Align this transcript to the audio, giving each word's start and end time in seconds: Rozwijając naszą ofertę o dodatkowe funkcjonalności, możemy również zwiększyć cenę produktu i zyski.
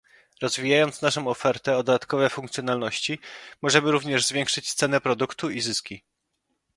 Rozwijając 0.41 1.01
naszą 1.01 1.27
ofertę 1.27 1.77
o 1.77 1.83
dodatkowe 1.83 2.29
funkcjonalności, 2.29 3.19
możemy 3.61 3.91
również 3.91 4.25
zwiększyć 4.25 4.73
cenę 4.73 5.01
produktu 5.01 5.49
i 5.49 5.61
zyski. 5.61 6.03